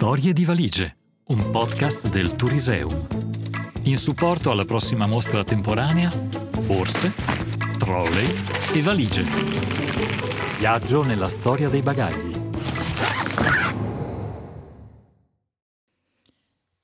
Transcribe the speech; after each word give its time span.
Storie 0.00 0.32
di 0.32 0.46
valigie, 0.46 0.96
un 1.26 1.50
podcast 1.50 2.08
del 2.08 2.34
Turiseum. 2.34 3.06
In 3.82 3.98
supporto 3.98 4.50
alla 4.50 4.64
prossima 4.64 5.06
mostra 5.06 5.44
temporanea, 5.44 6.08
borse, 6.64 7.12
trolley 7.78 8.24
e 8.74 8.80
valigie. 8.80 9.22
Viaggio 10.58 11.02
nella 11.02 11.28
storia 11.28 11.68
dei 11.68 11.82
bagagli. 11.82 12.32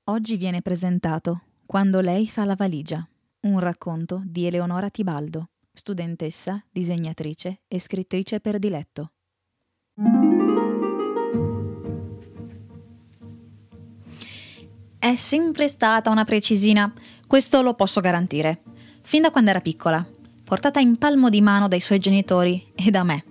Oggi 0.05 0.37
viene 0.37 0.61
presentato 0.61 1.45
Quando 1.64 2.01
lei 2.01 2.29
fa 2.29 2.45
la 2.45 2.55
valigia, 2.55 3.09
un 3.47 3.59
racconto 3.61 4.20
di 4.27 4.45
Eleonora 4.45 4.91
Tibaldo, 4.91 5.48
studentessa, 5.73 6.62
disegnatrice 6.70 7.62
e 7.67 7.80
scrittrice 7.80 8.41
per 8.41 8.59
diletto. 8.59 9.12
È 15.06 15.15
sempre 15.15 15.69
stata 15.69 16.10
una 16.10 16.24
precisina, 16.24 16.92
questo 17.28 17.62
lo 17.62 17.74
posso 17.74 18.01
garantire. 18.01 18.62
Fin 19.02 19.23
da 19.23 19.30
quando 19.30 19.51
era 19.51 19.60
piccola, 19.60 20.05
portata 20.42 20.80
in 20.80 20.97
palmo 20.97 21.30
di 21.30 21.41
mano 21.41 21.69
dai 21.69 21.78
suoi 21.78 22.01
genitori 22.01 22.73
e 22.74 22.91
da 22.91 23.05
me. 23.05 23.24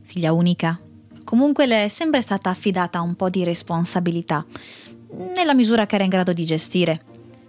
Figlia 0.00 0.32
unica. 0.32 0.80
Comunque 1.22 1.66
le 1.66 1.84
è 1.84 1.88
sempre 1.88 2.22
stata 2.22 2.48
affidata 2.48 3.02
un 3.02 3.16
po' 3.16 3.28
di 3.28 3.44
responsabilità, 3.44 4.46
nella 5.34 5.52
misura 5.52 5.84
che 5.84 5.96
era 5.96 6.04
in 6.04 6.10
grado 6.10 6.32
di 6.32 6.46
gestire. 6.46 7.02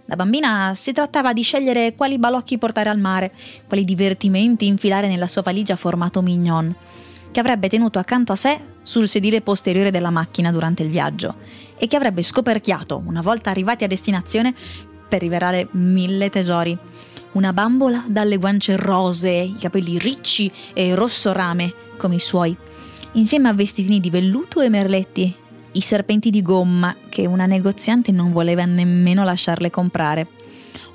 Da 0.04 0.16
bambina 0.16 0.74
si 0.74 0.92
trattava 0.92 1.32
di 1.32 1.40
scegliere 1.40 1.94
quali 1.94 2.18
balocchi 2.18 2.58
portare 2.58 2.90
al 2.90 2.98
mare, 2.98 3.32
quali 3.66 3.86
divertimenti 3.86 4.66
infilare 4.66 5.08
nella 5.08 5.28
sua 5.28 5.40
valigia 5.40 5.76
formato 5.76 6.20
mignon, 6.20 6.76
che 7.32 7.40
avrebbe 7.40 7.68
tenuto 7.68 7.98
accanto 7.98 8.30
a 8.30 8.36
sé 8.36 8.60
sul 8.82 9.08
sedile 9.08 9.40
posteriore 9.40 9.90
della 9.90 10.10
macchina 10.10 10.52
durante 10.52 10.82
il 10.82 10.90
viaggio 10.90 11.36
e 11.76 11.88
che 11.88 11.96
avrebbe 11.96 12.22
scoperchiato, 12.22 13.02
una 13.04 13.22
volta 13.22 13.50
arrivati 13.50 13.82
a 13.82 13.88
destinazione, 13.88 14.54
per 15.08 15.20
rivelare 15.20 15.68
mille 15.72 16.30
tesori. 16.30 16.76
Una 17.32 17.52
bambola 17.52 18.04
dalle 18.06 18.36
guance 18.36 18.76
rosee, 18.76 19.42
i 19.42 19.56
capelli 19.58 19.98
ricci 19.98 20.52
e 20.72 20.94
rosso 20.94 21.32
rame, 21.32 21.74
come 21.96 22.16
i 22.16 22.20
suoi, 22.20 22.56
insieme 23.12 23.48
a 23.48 23.54
vestitini 23.54 24.00
di 24.00 24.10
velluto 24.10 24.60
e 24.60 24.68
merletti, 24.68 25.34
i 25.72 25.80
serpenti 25.80 26.30
di 26.30 26.42
gomma 26.42 26.94
che 27.08 27.26
una 27.26 27.46
negoziante 27.46 28.12
non 28.12 28.32
voleva 28.32 28.64
nemmeno 28.64 29.24
lasciarle 29.24 29.70
comprare, 29.70 30.26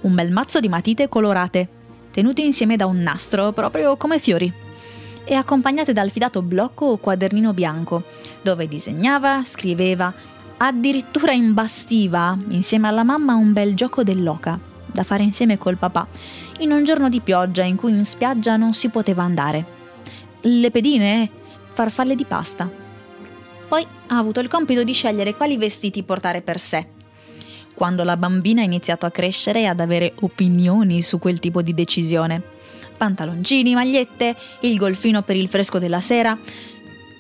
un 0.02 0.14
bel 0.14 0.32
mazzo 0.32 0.60
di 0.60 0.70
matite 0.70 1.10
colorate, 1.10 1.68
tenute 2.12 2.42
insieme 2.42 2.76
da 2.76 2.86
un 2.86 2.98
nastro, 2.98 3.52
proprio 3.52 3.98
come 3.98 4.20
fiori, 4.20 4.52
e 5.28 5.36
accompagnate 5.36 5.92
dal 5.92 6.10
fidato 6.10 6.42
blocco 6.42 6.86
o 6.86 6.98
quadernino 6.98 7.54
bianco, 7.54 8.04
dove 8.42 8.68
disegnava, 8.68 9.44
scriveva, 9.44 10.14
Addirittura 10.60 11.34
imbastiva, 11.34 12.36
insieme 12.50 12.88
alla 12.88 13.04
mamma, 13.04 13.36
un 13.36 13.54
bel 13.54 13.76
gioco 13.76 14.02
dell'oca, 14.02 14.60
da 14.88 15.04
fare 15.04 15.22
insieme 15.22 15.60
col 15.60 15.78
papà, 15.78 16.08
in 16.60 16.72
un 16.72 16.84
giorno 16.84 17.10
di 17.10 17.22
pioggia 17.22 17.62
in 17.62 17.76
cui 17.76 17.92
in 17.92 18.06
spiaggia 18.06 18.56
non 18.56 18.74
si 18.74 18.90
poteva 18.90 19.22
andare. 19.22 19.66
Le 20.42 20.72
pedine? 20.72 21.30
Farfalle 21.74 22.16
di 22.16 22.26
pasta. 22.26 22.68
Poi 23.68 23.86
ha 24.08 24.18
avuto 24.18 24.40
il 24.40 24.48
compito 24.48 24.84
di 24.84 24.94
scegliere 24.94 25.36
quali 25.36 25.58
vestiti 25.58 26.02
portare 26.02 26.42
per 26.42 26.60
sé. 26.60 26.88
Quando 27.76 28.04
la 28.04 28.18
bambina 28.18 28.62
ha 28.62 28.66
iniziato 28.66 29.06
a 29.06 29.12
crescere 29.12 29.60
e 29.60 29.66
ad 29.68 29.80
avere 29.80 30.14
opinioni 30.22 31.04
su 31.04 31.20
quel 31.20 31.38
tipo 31.38 31.62
di 31.62 31.76
decisione. 31.76 32.42
Pantaloncini, 32.98 33.74
magliette, 33.74 34.36
il 34.62 34.78
golfino 34.78 35.22
per 35.22 35.36
il 35.36 35.48
fresco 35.48 35.80
della 35.80 36.02
sera, 36.02 36.38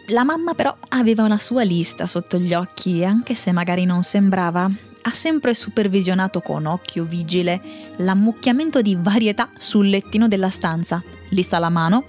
la 0.07 0.23
mamma 0.23 0.53
però 0.53 0.75
aveva 0.89 1.23
una 1.23 1.37
sua 1.37 1.63
lista 1.63 2.05
sotto 2.05 2.37
gli 2.37 2.53
occhi 2.53 3.01
e 3.01 3.05
anche 3.05 3.35
se 3.35 3.51
magari 3.51 3.85
non 3.85 4.03
sembrava, 4.03 4.69
ha 5.01 5.11
sempre 5.11 5.53
supervisionato 5.53 6.41
con 6.41 6.65
occhio 6.65 7.03
vigile 7.03 7.61
l'ammucchiamento 7.97 8.81
di 8.81 8.97
varietà 8.99 9.49
sul 9.57 9.89
lettino 9.89 10.27
della 10.27 10.49
stanza, 10.49 11.03
lista 11.29 11.57
alla 11.57 11.69
mano, 11.69 12.05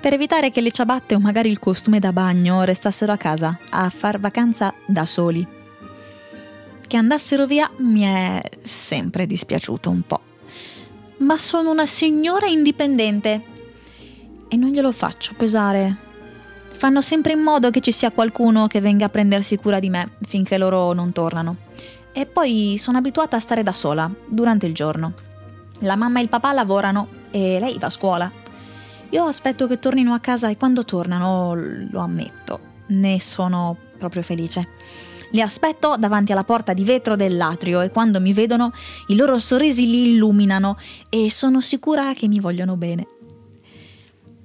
per 0.00 0.12
evitare 0.12 0.50
che 0.50 0.60
le 0.60 0.70
ciabatte 0.70 1.14
o 1.14 1.18
magari 1.18 1.50
il 1.50 1.58
costume 1.58 1.98
da 1.98 2.12
bagno 2.12 2.62
restassero 2.62 3.12
a 3.12 3.16
casa 3.16 3.58
a 3.70 3.88
far 3.90 4.20
vacanza 4.20 4.72
da 4.86 5.04
soli. 5.04 5.46
Che 6.86 6.96
andassero 6.96 7.46
via 7.46 7.70
mi 7.78 8.02
è 8.02 8.42
sempre 8.62 9.26
dispiaciuto 9.26 9.90
un 9.90 10.02
po'. 10.02 10.20
Ma 11.18 11.38
sono 11.38 11.70
una 11.70 11.86
signora 11.86 12.46
indipendente 12.46 13.42
e 14.48 14.56
non 14.56 14.70
glielo 14.70 14.92
faccio 14.92 15.34
pesare 15.36 16.04
Fanno 16.76 17.00
sempre 17.00 17.32
in 17.32 17.40
modo 17.40 17.70
che 17.70 17.80
ci 17.80 17.90
sia 17.90 18.10
qualcuno 18.10 18.66
che 18.66 18.82
venga 18.82 19.06
a 19.06 19.08
prendersi 19.08 19.56
cura 19.56 19.80
di 19.80 19.88
me 19.88 20.10
finché 20.26 20.58
loro 20.58 20.92
non 20.92 21.10
tornano. 21.10 21.56
E 22.12 22.26
poi 22.26 22.76
sono 22.78 22.98
abituata 22.98 23.36
a 23.36 23.40
stare 23.40 23.62
da 23.62 23.72
sola 23.72 24.10
durante 24.26 24.66
il 24.66 24.74
giorno. 24.74 25.14
La 25.80 25.96
mamma 25.96 26.18
e 26.18 26.22
il 26.22 26.28
papà 26.28 26.52
lavorano 26.52 27.08
e 27.30 27.58
lei 27.58 27.78
va 27.78 27.86
a 27.86 27.90
scuola. 27.90 28.30
Io 29.08 29.24
aspetto 29.24 29.66
che 29.66 29.78
tornino 29.78 30.12
a 30.12 30.18
casa 30.18 30.50
e 30.50 30.58
quando 30.58 30.84
tornano, 30.84 31.54
lo 31.54 32.00
ammetto, 32.00 32.60
ne 32.88 33.18
sono 33.20 33.74
proprio 33.96 34.22
felice. 34.22 34.68
Li 35.36 35.42
aspetto 35.42 35.96
davanti 35.98 36.32
alla 36.32 36.44
porta 36.44 36.72
di 36.72 36.82
vetro 36.82 37.14
dell'atrio 37.14 37.82
e 37.82 37.90
quando 37.90 38.22
mi 38.22 38.32
vedono 38.32 38.72
i 39.08 39.16
loro 39.16 39.38
sorrisi 39.38 39.82
li 39.82 40.14
illuminano 40.14 40.78
e 41.10 41.30
sono 41.30 41.60
sicura 41.60 42.14
che 42.14 42.26
mi 42.26 42.40
vogliono 42.40 42.76
bene. 42.76 43.06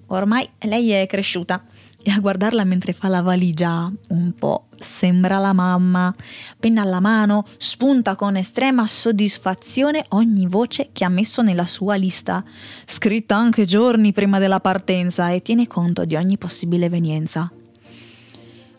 Ormai 0.07 0.46
lei 0.63 0.90
è 0.90 1.07
cresciuta 1.07 1.63
e 2.03 2.12
a 2.12 2.19
guardarla 2.19 2.66
mentre 2.66 2.91
fa 2.91 3.07
la 3.07 3.22
valigia 3.22 3.90
un 4.09 4.34
po' 4.38 4.66
sembra 4.80 5.38
la 5.38 5.53
mamma. 5.53 6.13
Penna 6.59 6.81
alla 6.81 7.00
mano, 7.00 7.46
spunta 7.56 8.16
con 8.16 8.35
estrema 8.35 8.85
soddisfazione 8.85 10.03
ogni 10.09 10.46
voce 10.46 10.90
che 10.91 11.06
ha 11.06 11.09
messo 11.09 11.41
nella 11.41 11.66
sua 11.66 11.96
lista, 11.96 12.44
scritta 12.84 13.38
anche 13.38 13.63
giorni 13.63 14.12
prima 14.12 14.40
della 14.40 14.59
partenza 14.59 15.30
e 15.30 15.41
tiene 15.41 15.68
conto 15.68 16.03
di 16.03 16.18
ogni 16.18 16.38
possibile 16.38 16.88
evenienza. 16.88 17.50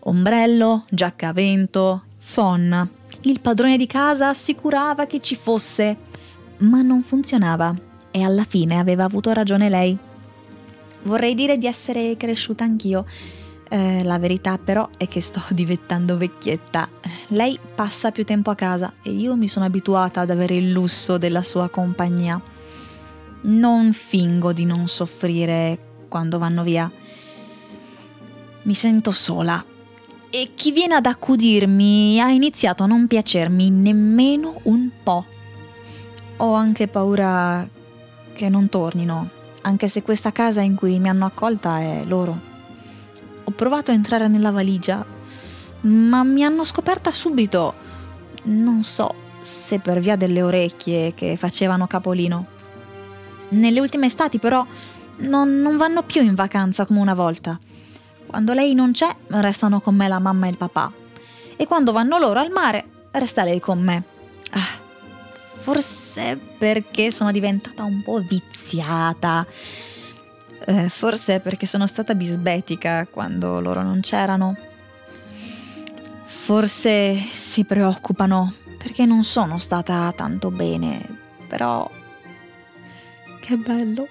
Ombrello, 0.05 0.85
giacca 0.91 1.29
a 1.29 1.33
vento, 1.33 2.03
phon. 2.35 2.91
Il 3.23 3.41
padrone 3.41 3.77
di 3.77 3.87
casa 3.87 4.29
assicurava 4.29 5.07
che 5.07 5.21
ci 5.21 5.37
fosse, 5.37 5.97
ma 6.59 6.83
non 6.83 7.03
funzionava 7.03 7.73
e 8.11 8.23
alla 8.23 8.43
fine 8.43 8.79
aveva 8.79 9.05
avuto 9.05 9.33
ragione 9.33 9.69
lei. 9.69 9.97
Vorrei 11.05 11.35
dire 11.35 11.57
di 11.57 11.67
essere 11.67 12.17
cresciuta 12.17 12.65
anch'io. 12.65 13.07
Eh, 13.69 14.03
la 14.03 14.19
verità 14.19 14.59
però 14.59 14.89
è 14.97 15.07
che 15.07 15.21
sto 15.21 15.41
diventando 15.51 16.17
vecchietta. 16.17 16.89
Lei 17.29 17.57
passa 17.75 18.11
più 18.11 18.25
tempo 18.25 18.51
a 18.51 18.57
casa 18.57 18.95
e 19.03 19.11
io 19.11 19.37
mi 19.37 19.47
sono 19.47 19.67
abituata 19.67 20.21
ad 20.21 20.31
avere 20.31 20.57
il 20.57 20.73
lusso 20.73 21.17
della 21.17 21.45
sua 21.45 21.69
compagnia. 21.69 22.41
Non 23.43 23.93
fingo 23.93 24.53
di 24.53 24.65
non 24.65 24.89
soffrire 24.89 25.79
quando 26.09 26.39
vanno 26.39 26.65
via. 26.65 26.91
Mi 28.63 28.75
sento 28.75 29.11
sola 29.13 29.65
e 30.35 30.53
chi 30.55 30.73
viene 30.73 30.95
ad 30.95 31.05
accudirmi 31.05 32.19
ha 32.19 32.31
iniziato 32.31 32.83
a 32.83 32.87
non 32.87 33.07
piacermi 33.07 33.69
nemmeno 33.71 34.61
un 34.65 34.89
po'. 35.03 35.27
Ho 36.39 36.55
anche 36.55 36.89
paura 36.89 37.69
che 38.33 38.49
non 38.49 38.69
tornino 38.71 39.41
anche 39.63 39.89
se 39.89 40.03
questa 40.03 40.33
casa 40.33 40.61
in 40.61 40.75
cui 40.75 40.99
mi 40.99 41.09
hanno 41.09 41.25
accolta 41.25 41.81
è 41.81 42.05
loro. 42.05 42.51
Ho 43.45 43.51
provato 43.53 43.91
a 43.91 43.95
entrare 43.95 44.29
nella 44.29 44.51
valigia, 44.51 45.05
ma 45.83 46.23
mi 46.23 46.45
hanno 46.45 46.65
scoperta 46.65 47.11
subito. 47.11 47.75
Non 48.45 48.85
so 48.85 49.15
se 49.41 49.79
per 49.79 50.01
via 50.01 50.17
delle 50.17 50.43
orecchie 50.43 51.15
che 51.15 51.37
facevano 51.37 51.87
capolino. 51.87 52.47
Nelle 53.51 53.81
ultime 53.81 54.07
estati 54.07 54.39
però 54.39 54.65
non, 55.19 55.61
non 55.61 55.77
vanno 55.77 56.03
più 56.03 56.23
in 56.23 56.35
vacanza 56.35 56.87
come 56.87 57.01
una 57.01 57.15
volta. 57.15 57.59
Quando 58.27 58.53
lei 58.53 58.75
non 58.75 58.93
c'è, 58.93 59.15
restano 59.29 59.81
con 59.81 59.95
me 59.95 60.09
la 60.09 60.19
mamma 60.19 60.47
e 60.47 60.51
il 60.51 60.57
papà. 60.57 60.93
E 61.57 61.67
quando 61.67 61.93
vanno 61.93 62.19
loro 62.19 62.41
al 62.41 62.51
mare, 62.51 62.85
resta 63.13 63.45
lei 63.45 63.61
con 63.61 63.81
me. 63.81 64.03
Ah, 64.53 64.81
Forse 65.63 66.37
perché 66.59 67.13
sono 67.13 67.31
diventata 67.31 67.85
un 67.85 68.03
po' 68.03 68.19
viziata. 68.19 69.47
Eh, 70.67 70.89
forse 70.89 71.39
perché 71.39 71.67
sono 71.67 71.87
stata 71.87 72.17
bisbetica 72.17 73.07
quando 73.09 73.61
loro 73.61 73.81
non 73.81 74.01
c'erano. 74.01 74.57
Forse 76.25 77.15
si 77.15 77.63
preoccupano 77.63 78.55
perché 78.77 79.07
non 79.07 79.23
sono 79.23 79.59
stata 79.59 80.13
tanto 80.17 80.51
bene. 80.51 81.19
Però... 81.49 81.89
Che 83.41 83.57
bello. 83.57 84.09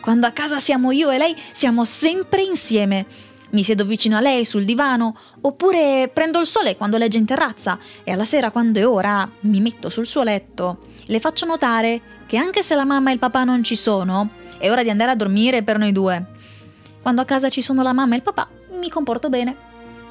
Quando 0.00 0.26
a 0.26 0.32
casa 0.32 0.58
siamo 0.58 0.90
io 0.90 1.10
e 1.10 1.18
lei, 1.18 1.40
siamo 1.52 1.84
sempre 1.84 2.42
insieme. 2.42 3.06
Mi 3.50 3.64
siedo 3.64 3.84
vicino 3.84 4.16
a 4.16 4.20
lei 4.20 4.44
sul 4.44 4.64
divano, 4.64 5.16
oppure 5.40 6.08
prendo 6.12 6.38
il 6.38 6.46
sole 6.46 6.76
quando 6.76 6.96
legge 6.98 7.18
in 7.18 7.24
terrazza 7.24 7.78
e 8.04 8.12
alla 8.12 8.24
sera 8.24 8.50
quando 8.50 8.78
è 8.78 8.86
ora 8.86 9.28
mi 9.40 9.60
metto 9.60 9.88
sul 9.88 10.06
suo 10.06 10.22
letto. 10.22 10.88
Le 11.06 11.18
faccio 11.18 11.46
notare 11.46 12.00
che 12.26 12.36
anche 12.36 12.62
se 12.62 12.76
la 12.76 12.84
mamma 12.84 13.10
e 13.10 13.14
il 13.14 13.18
papà 13.18 13.42
non 13.42 13.64
ci 13.64 13.74
sono, 13.74 14.30
è 14.58 14.70
ora 14.70 14.84
di 14.84 14.90
andare 14.90 15.10
a 15.10 15.16
dormire 15.16 15.64
per 15.64 15.78
noi 15.78 15.90
due. 15.90 16.24
Quando 17.02 17.22
a 17.22 17.24
casa 17.24 17.48
ci 17.48 17.60
sono 17.60 17.82
la 17.82 17.92
mamma 17.92 18.14
e 18.14 18.18
il 18.18 18.22
papà, 18.22 18.48
mi 18.78 18.88
comporto 18.88 19.28
bene. 19.28 19.56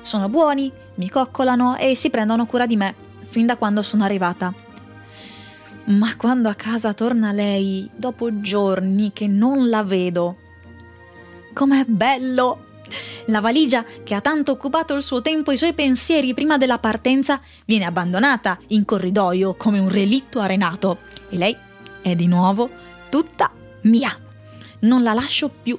Sono 0.01 0.27
buoni, 0.27 0.69
mi 0.95 1.09
coccolano 1.09 1.77
e 1.77 1.95
si 1.95 2.09
prendono 2.09 2.45
cura 2.45 2.65
di 2.65 2.75
me 2.75 3.07
fin 3.29 3.45
da 3.45 3.55
quando 3.55 3.81
sono 3.81 4.03
arrivata. 4.03 4.53
Ma 5.85 6.15
quando 6.17 6.49
a 6.49 6.55
casa 6.55 6.93
torna 6.93 7.31
lei, 7.31 7.89
dopo 7.95 8.41
giorni 8.41 9.11
che 9.13 9.27
non 9.27 9.69
la 9.69 9.83
vedo, 9.83 10.35
com'è 11.53 11.85
bello! 11.85 12.68
La 13.29 13.41
valigia, 13.41 13.85
che 14.03 14.15
ha 14.15 14.21
tanto 14.21 14.51
occupato 14.51 14.95
il 14.95 15.03
suo 15.03 15.21
tempo 15.21 15.51
e 15.51 15.53
i 15.53 15.57
suoi 15.57 15.73
pensieri 15.73 16.33
prima 16.33 16.57
della 16.57 16.79
partenza, 16.79 17.39
viene 17.65 17.85
abbandonata 17.85 18.57
in 18.69 18.85
corridoio 18.85 19.53
come 19.53 19.77
un 19.77 19.87
relitto 19.87 20.39
arenato 20.39 20.97
e 21.29 21.37
lei 21.37 21.55
è 22.01 22.15
di 22.15 22.25
nuovo 22.25 22.69
tutta 23.09 23.51
mia. 23.81 24.17
Non 24.79 25.03
la 25.03 25.13
lascio 25.13 25.47
più, 25.47 25.77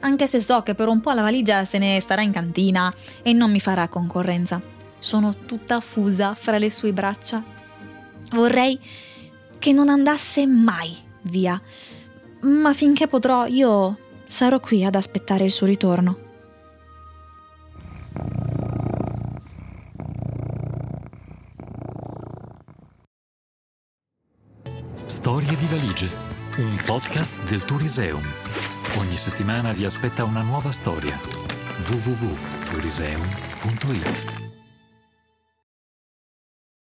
anche 0.00 0.28
se 0.28 0.40
so 0.40 0.62
che 0.62 0.76
per 0.76 0.86
un 0.86 1.00
po' 1.00 1.10
la 1.10 1.22
valigia 1.22 1.64
se 1.64 1.78
ne 1.78 2.00
starà 2.00 2.22
in 2.22 2.30
cantina 2.30 2.94
e 3.22 3.32
non 3.32 3.50
mi 3.50 3.58
farà 3.58 3.88
concorrenza. 3.88 4.60
Sono 5.00 5.34
tutta 5.44 5.80
fusa 5.80 6.36
fra 6.36 6.56
le 6.58 6.70
sue 6.70 6.92
braccia. 6.92 7.42
Vorrei 8.30 8.78
che 9.58 9.72
non 9.72 9.88
andasse 9.88 10.46
mai 10.46 10.96
via, 11.22 11.60
ma 12.42 12.72
finché 12.72 13.08
potrò 13.08 13.46
io 13.46 13.98
sarò 14.24 14.60
qui 14.60 14.84
ad 14.84 14.94
aspettare 14.94 15.44
il 15.44 15.50
suo 15.50 15.66
ritorno. 15.66 16.30
Valigie, 26.02 26.10
un 26.58 26.76
podcast 26.84 27.40
del 27.48 27.64
Turiseum. 27.64 28.22
Ogni 28.98 29.16
settimana 29.16 29.72
vi 29.72 29.84
aspetta 29.84 30.24
una 30.24 30.42
nuova 30.42 30.72
storia. 30.72 31.16
www.turiseum.it 31.88 34.51